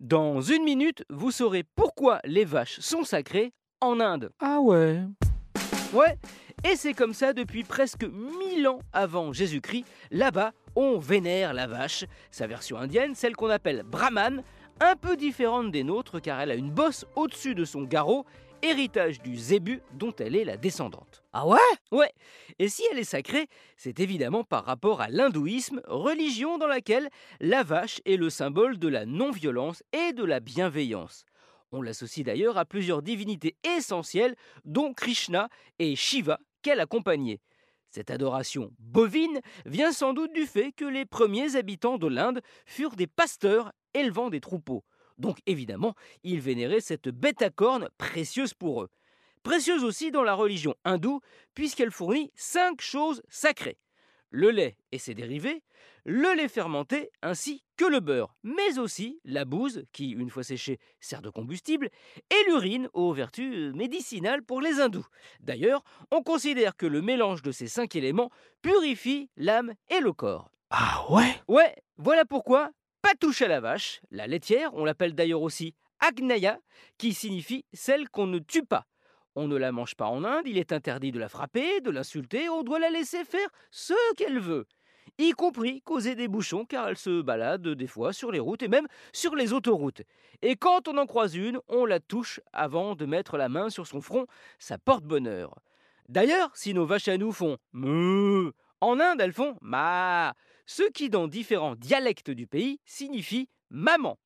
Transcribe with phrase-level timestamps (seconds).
[0.00, 4.30] Dans une minute, vous saurez pourquoi les vaches sont sacrées en Inde.
[4.40, 5.00] Ah ouais
[5.92, 6.18] Ouais,
[6.68, 9.84] et c'est comme ça depuis presque 1000 ans avant Jésus-Christ.
[10.10, 14.42] Là-bas, on vénère la vache, sa version indienne, celle qu'on appelle Brahman,
[14.80, 18.24] un peu différente des nôtres car elle a une bosse au-dessus de son garrot
[18.62, 21.22] héritage du zébu dont elle est la descendante.
[21.32, 21.58] Ah ouais?
[21.92, 22.12] Ouais,
[22.58, 27.10] et si elle est sacrée, c'est évidemment par rapport à l'hindouisme, religion dans laquelle
[27.40, 31.26] la vache est le symbole de la non-violence et de la bienveillance.
[31.72, 37.40] On l'associe d'ailleurs à plusieurs divinités essentielles, dont Krishna et Shiva, qu'elle accompagnait.
[37.94, 42.96] Cette adoration bovine vient sans doute du fait que les premiers habitants de l'Inde furent
[42.96, 44.82] des pasteurs élevant des troupeaux.
[45.16, 48.88] Donc évidemment, ils vénéraient cette bête à cornes précieuse pour eux.
[49.44, 51.20] Précieuse aussi dans la religion hindoue,
[51.54, 53.78] puisqu'elle fournit cinq choses sacrées.
[54.36, 55.62] Le lait et ses dérivés,
[56.04, 60.80] le lait fermenté ainsi que le beurre, mais aussi la bouse, qui, une fois séchée,
[60.98, 61.88] sert de combustible,
[62.32, 65.06] et l'urine aux vertus médicinales pour les hindous.
[65.38, 70.50] D'ailleurs, on considère que le mélange de ces cinq éléments purifie l'âme et le corps.
[70.70, 71.40] Ah ouais?
[71.46, 72.72] Ouais, voilà pourquoi
[73.02, 76.58] pas touche à la vache, la laitière, on l'appelle d'ailleurs aussi Agnaya,
[76.98, 78.84] qui signifie celle qu'on ne tue pas.
[79.36, 82.48] On ne la mange pas en Inde, il est interdit de la frapper, de l'insulter,
[82.48, 84.66] on doit la laisser faire ce qu'elle veut,
[85.18, 88.68] y compris causer des bouchons car elle se balade des fois sur les routes et
[88.68, 90.02] même sur les autoroutes.
[90.42, 93.86] Et quand on en croise une, on la touche avant de mettre la main sur
[93.86, 94.26] son front,
[94.58, 95.54] ça porte bonheur.
[96.08, 100.34] D'ailleurs, si nos vaches à nous font meuh, en Inde elles font ma,
[100.66, 104.18] ce qui dans différents dialectes du pays signifie maman.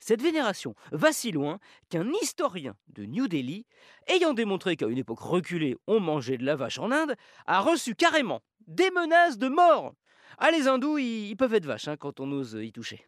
[0.00, 1.58] Cette vénération va si loin
[1.90, 3.66] qu'un historien de New Delhi,
[4.08, 7.94] ayant démontré qu'à une époque reculée on mangeait de la vache en Inde, a reçu
[7.94, 9.94] carrément des menaces de mort.
[10.38, 13.06] Ah les hindous, ils, peuvent être vaches hein, quand on ose y toucher.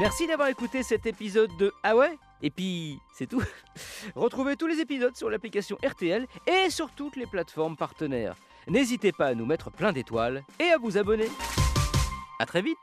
[0.00, 2.18] Merci d'avoir écouté cet épisode de Ah ouais?
[2.42, 3.42] Et puis, c'est tout.
[4.14, 8.36] Retrouvez tous les épisodes sur l'application RTL et sur toutes les plateformes partenaires.
[8.68, 11.28] N'hésitez pas à nous mettre plein d'étoiles et à vous abonner.
[12.38, 12.76] A très vite